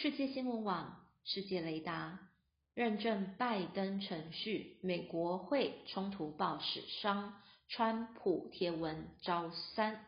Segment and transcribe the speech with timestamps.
[0.00, 2.20] 世界新闻网、世界雷达
[2.72, 7.32] 认证拜登程序，美国会冲突报史商，
[7.68, 10.06] 川普贴文招三。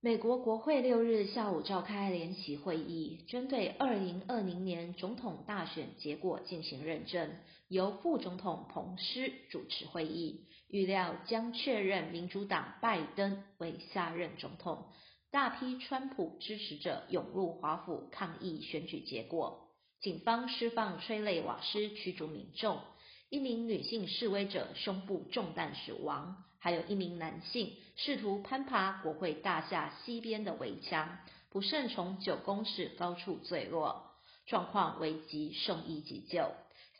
[0.00, 7.30] 美国国会六日下午召开联席会议，针对二零二零年总统大选结果进行认证，
[7.68, 14.86] 由副总统彭斯主持会议，预料将确认民主党拜登为下任总统。
[15.34, 19.66] 大批川普支持者涌入华府抗议选举结果，
[20.00, 22.78] 警方释放催泪瓦斯驱逐民众。
[23.30, 31.18] 一名女性示威者胸部中弹死亡，还有一名男性试图攀爬国会大厦西边的围墙，
[31.50, 34.12] 不慎从九公尺高处坠落，
[34.46, 36.52] 状况危急，送医急救。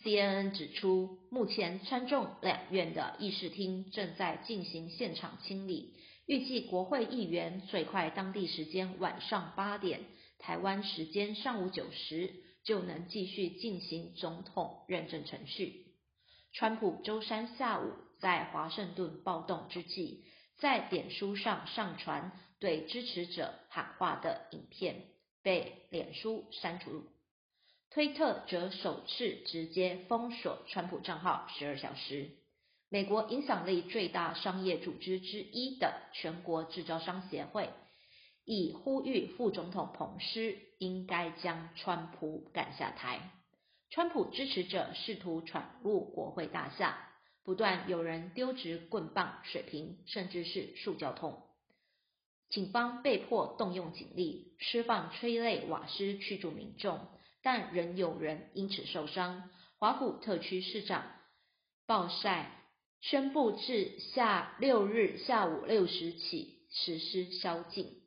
[0.02, 5.94] CNN 指出，目前参众两院的议事厅正在进行现场清理，
[6.26, 10.00] 预计国会议员最快当地时间晚上八点，
[10.38, 15.86] 台湾时间上午九时就能继续进行总统认证程序。
[16.52, 20.24] 川普周三下午在华盛顿暴动之际，
[20.56, 25.02] 在脸书上上传对支持者喊话的影片，
[25.42, 27.04] 被脸书删除。
[27.90, 32.30] 推特则首次直接封锁川普账号十二小时。
[32.88, 37.70] 美国影响力最大商业组织之一的全国制造商协会，
[38.44, 43.30] 已呼吁副总统彭斯应该将川普赶下台。
[43.90, 46.98] 川普支持者试图闯入国会大厦，
[47.44, 51.42] 不断有人丢掷棍棒、水瓶，甚至是塑胶桶。
[52.50, 57.08] 警方被迫动用警力，释放催泪瓦斯驱逐民众，
[57.42, 59.50] 但仍有人因此受伤。
[59.78, 61.04] 华府特区市长
[61.86, 62.50] 鲍塞
[63.06, 68.00] 宣布，自下六日下午六时起实施宵禁。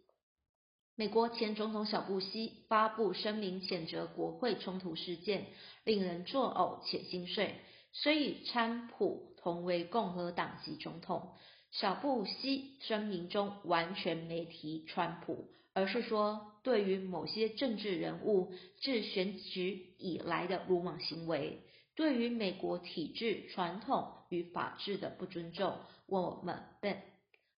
[0.95, 5.45] 美国前总统小布希发布声明，谴责国会冲突事件。
[5.83, 7.53] 令人作呕且心碎。
[7.93, 11.35] 虽与川普同为共和党籍总统，
[11.69, 21.61] 小布希声明中完全没提川普，而是说对于某些政治人物自选举以来的鲁莽行为，
[21.97, 27.01] 对于美国体制、传统与法治的不尊重，我们倍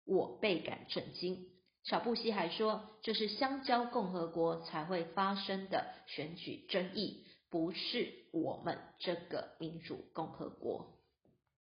[0.06, 1.48] 我倍感震惊。
[1.84, 7.26] 小布希还说，这是香蕉共和国才会发生的选举争议。
[7.50, 10.97] 不是我们这个民主共和国。